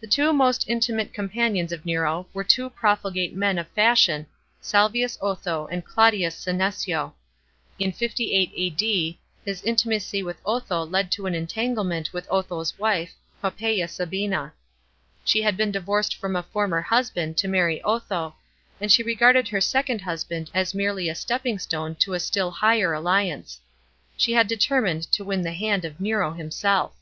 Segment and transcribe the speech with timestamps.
[0.00, 4.28] The two most intimite companions of Nero were two profligate men of fashion,
[4.60, 7.14] Salvius Otho and Claudius Senecio.
[7.76, 13.88] In 58 A.D., his intimacy with Otho led to an entanglement with Otho's wife Poppasa
[13.88, 14.52] Sahina.
[15.24, 18.36] She had been divorced from a former husband to marry Otho,
[18.80, 22.92] and she regarded her second husband as merely a stepping stone to a still higher
[22.92, 23.60] alliance.
[24.16, 26.92] She had determined to win the hand of Nero hinoelf.